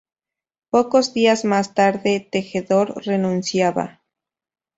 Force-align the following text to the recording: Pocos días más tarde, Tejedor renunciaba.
Pocos 0.71 1.13
días 1.13 1.45
más 1.45 1.75
tarde, 1.75 2.21
Tejedor 2.27 3.05
renunciaba. 3.05 4.01